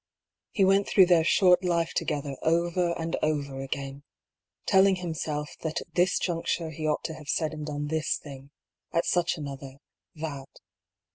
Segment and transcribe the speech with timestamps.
[0.49, 4.01] He went through their short life together over and over again,
[4.65, 8.17] telling him self that at this juncture he ought to have said and done this
[8.17, 8.49] thing,
[8.91, 9.75] at such another
[10.15, 10.49] that.